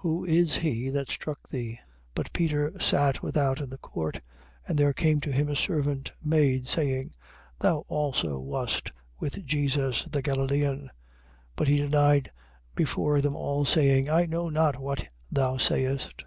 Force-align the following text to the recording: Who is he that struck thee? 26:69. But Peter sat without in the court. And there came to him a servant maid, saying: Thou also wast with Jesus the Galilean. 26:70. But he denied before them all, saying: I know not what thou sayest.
Who 0.00 0.24
is 0.24 0.56
he 0.56 0.88
that 0.88 1.10
struck 1.12 1.48
thee? 1.48 1.74
26:69. 1.76 1.78
But 2.16 2.32
Peter 2.32 2.72
sat 2.80 3.22
without 3.22 3.60
in 3.60 3.70
the 3.70 3.78
court. 3.78 4.20
And 4.66 4.76
there 4.76 4.92
came 4.92 5.20
to 5.20 5.30
him 5.30 5.48
a 5.48 5.54
servant 5.54 6.10
maid, 6.20 6.66
saying: 6.66 7.12
Thou 7.60 7.84
also 7.86 8.40
wast 8.40 8.90
with 9.20 9.44
Jesus 9.46 10.02
the 10.06 10.22
Galilean. 10.22 10.80
26:70. 10.80 10.90
But 11.54 11.68
he 11.68 11.76
denied 11.76 12.32
before 12.74 13.20
them 13.20 13.36
all, 13.36 13.64
saying: 13.64 14.10
I 14.10 14.26
know 14.26 14.48
not 14.48 14.76
what 14.76 15.06
thou 15.30 15.56
sayest. 15.56 16.24